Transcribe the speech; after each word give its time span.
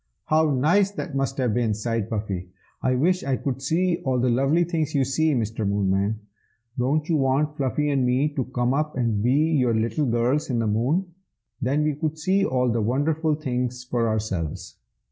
"How 0.25 0.49
nice 0.49 0.89
that 0.89 1.13
must 1.13 1.37
have 1.37 1.53
been!" 1.53 1.75
sighed 1.75 2.09
Puffy. 2.09 2.49
"I 2.81 2.95
wish 2.95 3.23
I 3.23 3.35
could 3.35 3.61
see 3.61 3.97
all 4.03 4.17
the 4.17 4.31
lovely 4.31 4.63
things 4.63 4.95
you 4.95 5.05
see, 5.05 5.35
Mr. 5.35 5.63
Moonman! 5.63 6.21
Don't 6.75 7.07
you 7.07 7.17
want 7.17 7.55
Fluffy 7.55 7.87
and 7.91 8.03
me 8.03 8.27
to 8.33 8.45
come 8.45 8.73
up 8.73 8.97
and 8.97 9.21
be 9.21 9.31
your 9.51 9.75
little 9.75 10.07
girls 10.07 10.49
in 10.49 10.57
the 10.57 10.65
Moon? 10.65 11.13
then 11.61 11.83
we 11.83 11.93
could 11.93 12.17
see 12.17 12.43
all 12.43 12.71
the 12.71 12.81
wonderful 12.81 13.35
things 13.35 13.83
for 13.83 14.07
ourselves." 14.09 14.77